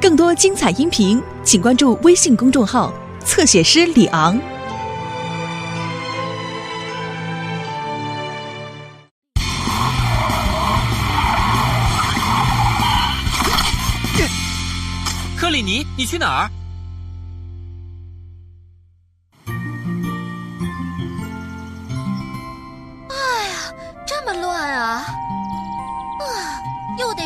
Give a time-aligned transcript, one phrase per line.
[0.00, 2.92] 更多精彩音频，请关注微信公众号
[3.24, 4.38] “侧写师李昂”。
[15.36, 16.63] 克里尼，你去哪儿？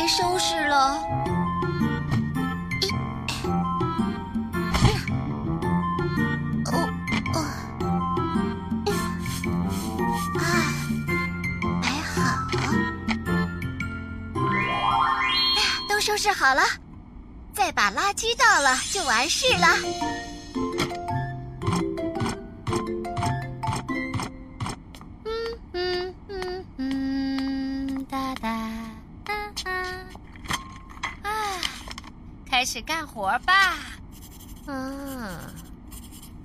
[0.09, 0.99] 收拾了。
[2.81, 2.89] 一
[6.65, 6.73] 哦
[7.35, 7.37] 哦，
[10.39, 10.41] 啊，
[11.81, 12.13] 还好。
[14.33, 14.41] 哎
[15.55, 16.63] 呀，都收拾好了，
[17.53, 19.67] 再把垃圾倒了就完事了。
[32.71, 33.77] 始干活吧。
[34.67, 35.39] 嗯，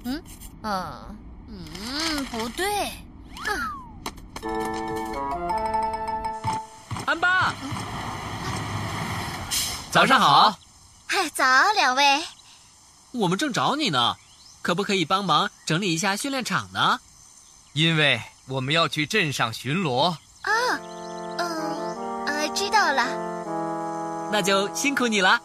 [0.05, 0.23] 嗯
[0.63, 1.17] 嗯
[1.49, 2.65] 嗯，不对。
[7.05, 7.53] 安巴，
[9.91, 10.59] 早上好，
[11.07, 12.25] 嗨，早，两位。
[13.13, 14.17] 我们正找你呢，
[14.63, 17.01] 可不可以帮忙整理一下训练场呢？
[17.75, 20.17] 因为我们要去镇上巡逻。
[20.41, 20.51] 啊，
[21.37, 23.05] 嗯呃，知道了。
[24.33, 25.39] 那就辛苦你了。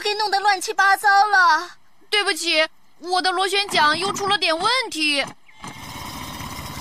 [0.00, 1.70] 给弄得乱七八糟了。
[2.10, 2.66] 对不起，
[2.98, 5.24] 我的螺旋桨又出了点问题。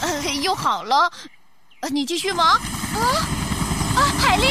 [0.02, 1.12] 呃，又好了，
[1.82, 2.48] 呃你继续忙。
[2.48, 2.60] 啊
[3.98, 4.46] 啊，海丽，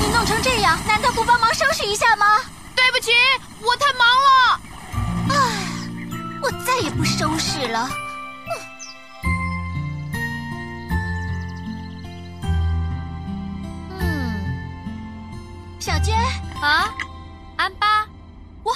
[0.00, 2.40] 你弄成这样，难道不帮忙收拾一下吗？
[2.74, 3.12] 对不起，
[3.60, 4.60] 我太忙了。
[5.30, 5.36] 唉，
[6.42, 7.88] 我再也不收拾了。
[13.90, 14.34] 嗯，
[15.78, 16.16] 小娟，
[16.60, 16.92] 啊，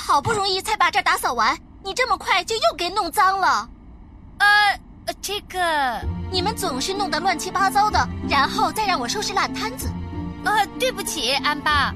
[0.08, 1.54] 好不容易才把这儿打扫完，
[1.84, 3.68] 你这么快就又给弄脏了。
[4.38, 4.80] 呃，
[5.20, 6.00] 这个，
[6.32, 9.92] 你们总是弄得乱七八糟的，然后再让我收拾烂摊子，
[10.46, 11.92] 呃，对不起，安巴。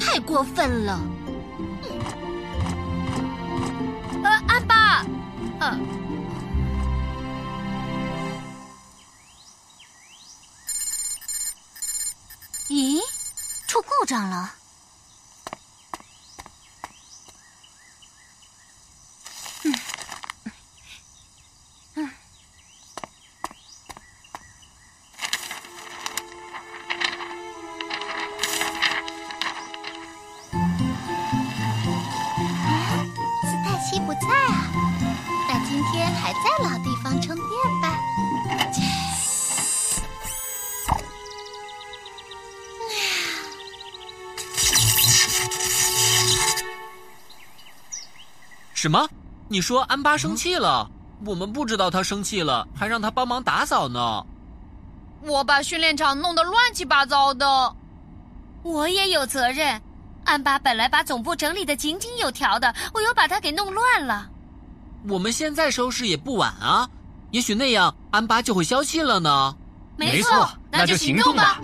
[0.00, 0.98] 太过分了。
[4.24, 5.04] 呃，安巴，
[5.60, 5.78] 呃，
[12.70, 12.98] 咦，
[13.68, 14.54] 出故障了。
[48.82, 49.08] 什么？
[49.46, 50.90] 你说安巴生气了？
[51.24, 54.26] 我们不知道他生气了，还让他帮忙打扫呢。
[55.22, 57.76] 我把训练场弄得乱七八糟的。
[58.64, 59.80] 我也有责任。
[60.24, 64.28] 安巴本来把总部整理的井井有条的，我又把它给弄乱了。
[65.08, 66.90] 我们现在收拾也不晚啊，
[67.30, 69.56] 也许那样安巴就会消气了呢。
[69.96, 71.60] 没错那就行动吧。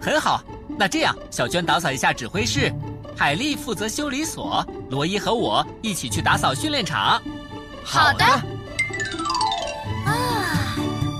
[0.00, 0.42] 很好，
[0.78, 2.72] 那这样，小娟打扫一下指挥室，
[3.14, 7.18] 海丽负责修理所，罗伊和我一起去打扫训练场。
[7.82, 8.26] 好的。
[10.04, 10.76] 啊，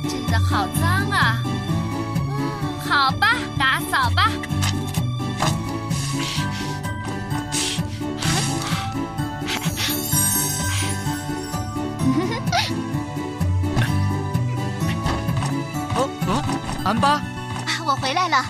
[0.06, 1.42] 真的好脏啊！
[2.28, 4.30] 嗯，好吧，打扫吧。
[15.94, 16.44] 哦哦，
[16.84, 17.22] 安巴，啊，
[17.86, 18.44] 我回来了。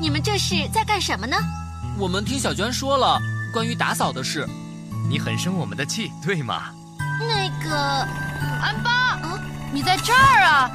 [0.00, 1.36] 你们这是在干什么呢？
[1.98, 3.20] 我们听小娟说了
[3.52, 4.46] 关于打扫的事，
[5.08, 6.70] 你很生我们的气， 对吗？
[7.20, 7.76] 那个，
[8.60, 9.38] 安巴，啊，
[9.72, 10.70] 你在这儿啊？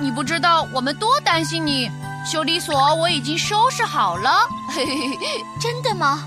[0.00, 1.90] 你不知道我们多担心你。
[2.24, 4.30] 修理所我已经收拾好了。
[4.68, 5.26] 嘿嘿嘿，
[5.60, 6.24] 真的吗？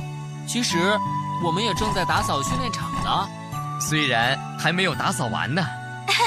[0.48, 0.98] 其实
[1.44, 3.28] 我们也正在打扫训练场呢。
[3.82, 5.62] 虽然还没有打扫完呢。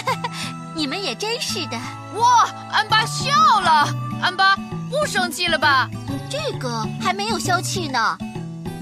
[0.76, 1.78] 你们也真是的。
[2.16, 3.30] 哇，安巴笑
[3.60, 3.88] 了。
[4.20, 4.54] 安巴
[4.90, 5.88] 不生气了吧？
[6.08, 8.18] 嗯这个还没有消气呢。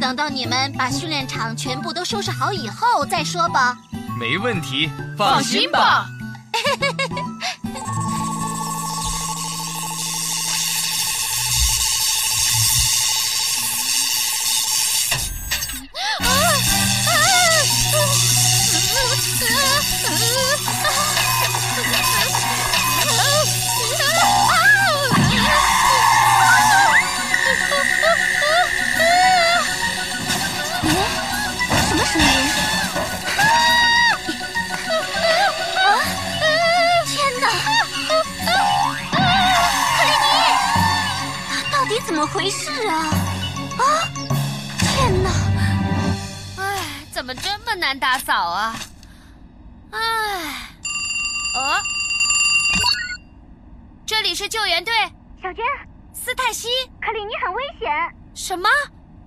[0.00, 3.76] 等到你们把训练场全部都收拾好以后再说吧。
[4.18, 6.06] 没问题，放心吧。
[42.32, 42.94] 回事啊？
[43.78, 43.84] 啊！
[44.78, 45.30] 天哪！
[46.58, 46.78] 唉，
[47.10, 48.76] 怎么这么难打扫啊？
[49.90, 49.98] 唉，
[51.56, 51.80] 哦，
[54.06, 54.94] 这里是救援队，
[55.42, 55.64] 小娟，
[56.12, 56.68] 斯泰西，
[57.00, 57.90] 克里尼很危险。
[58.34, 58.68] 什么？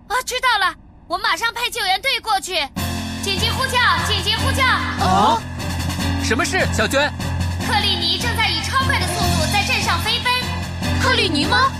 [0.07, 0.73] 啊，知道了，
[1.07, 2.55] 我马上派救援队过去。
[3.21, 3.79] 紧急呼叫！
[4.07, 4.63] 紧急呼叫！
[4.99, 5.41] 哦，
[6.23, 7.11] 什么事，小娟？
[7.67, 11.01] 克里尼正在以超快的速度在镇上飞奔。
[11.01, 11.71] 克里尼吗？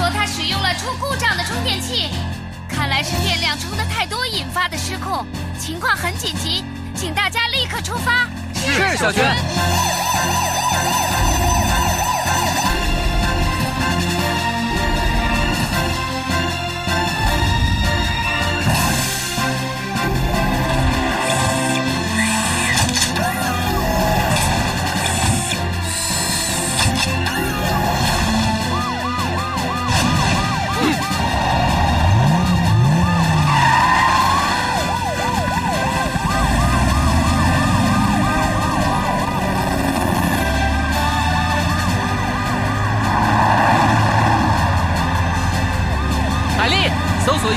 [0.00, 2.08] 说他使用了出故障的充电器，
[2.66, 5.26] 看来是电量充的太多引发的失控，
[5.58, 6.64] 情况很紧急，
[6.94, 8.26] 请大家立刻出发。
[8.54, 9.22] 是小娟。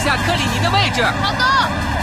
[0.04, 1.02] 下克里尼的位置。
[1.02, 1.94] 好的。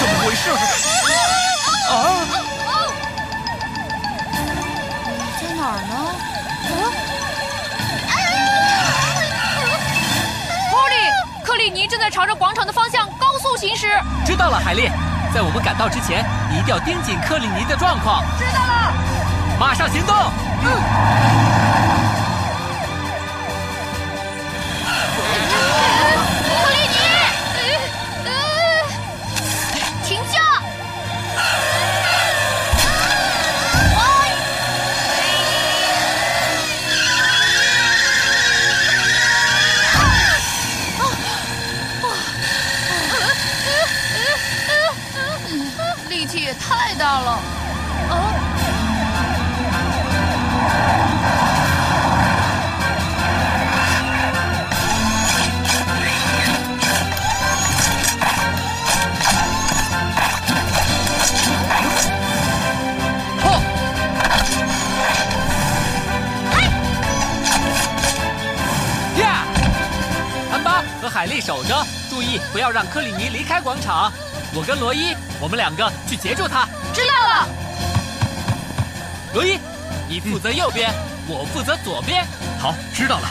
[0.00, 0.87] 怎
[11.88, 13.86] 正在朝着广场的方向高速行驶。
[14.24, 14.88] 知道了，海莉，
[15.34, 18.22] 在我们赶到之前，你一定要盯紧克里尼的状况。
[18.38, 18.92] 知道了。
[19.58, 20.14] 马上行动。
[20.62, 21.47] 克
[71.48, 71.74] 守着，
[72.10, 74.12] 注意不要让克里尼离开广场。
[74.54, 76.68] 我跟罗伊，我们两个去截住他。
[76.92, 77.48] 知道了。
[79.32, 79.58] 罗伊，
[80.06, 80.92] 你负责右边，
[81.26, 82.26] 我负责左边。
[82.60, 83.28] 好，知道了。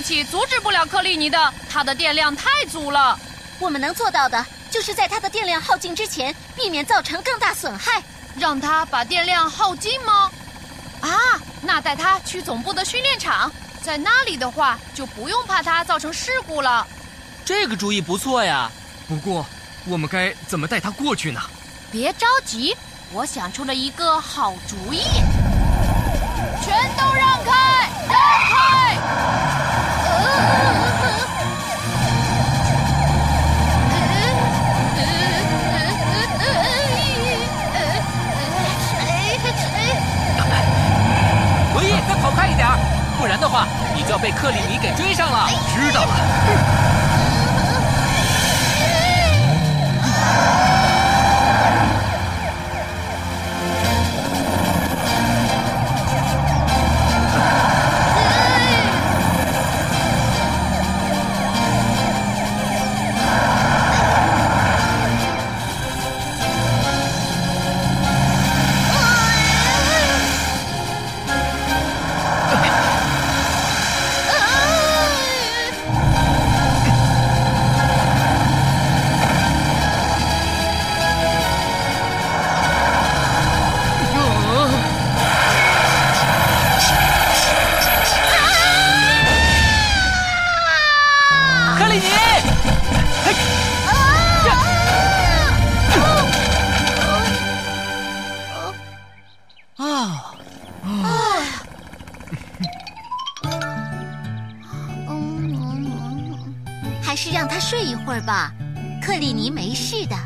[0.00, 3.18] 力气阻止不了克里尼的，他的电量太足了。
[3.58, 8.02] 我们能做到的，就是在它的电量耗尽之前，避免造成更大损害。
[8.38, 10.30] 让他把电量耗尽吗？
[11.02, 11.10] 啊，
[11.60, 13.52] 那带他去总部的训练场，
[13.82, 16.86] 在那里的话就不用怕他造成事故了。
[17.44, 18.70] 这个主意不错呀。
[19.06, 19.44] 不过，
[19.84, 21.42] 我们该怎么带他过去呢？
[21.92, 22.74] 别着急，
[23.12, 25.02] 我想出了一个好主意。
[26.64, 27.60] 全都，让开！
[41.72, 42.76] 罗伊，再跑快一点儿，
[43.16, 44.69] 不然的话，你就要被克里
[108.30, 108.52] 吧。
[109.04, 110.16] 克里尼没事的。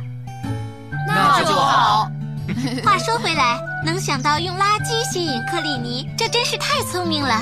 [1.09, 2.11] 那就好。
[2.85, 7.41] 话说回来，能想到用垃圾吸引克里尼，这真是太聪明了。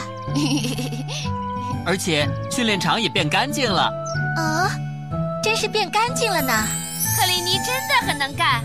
[1.85, 3.90] 而且训练场也变干净了。
[4.37, 4.71] 哦，
[5.42, 6.52] 真是变干净了呢。
[7.16, 8.62] 克里尼真的很能干。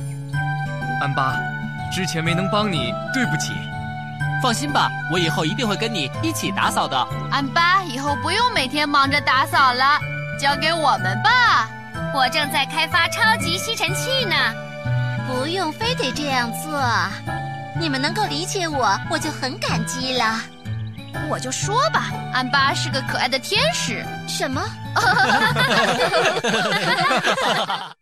[1.01, 1.35] 安巴，
[1.91, 3.53] 之前没能帮你，对不起。
[4.43, 6.95] 放心吧，我以后一定会跟你一起打扫的。
[7.31, 9.99] 安巴，以后不用每天忙着打扫了，
[10.39, 11.67] 交给我们吧。
[12.13, 14.35] 我正在开发超级吸尘器呢。
[15.27, 16.81] 不用非得这样做，
[17.79, 20.41] 你们能够理解我，我就很感激了。
[21.29, 24.05] 我就说吧，安巴是个可爱的天使。
[24.27, 24.63] 什么？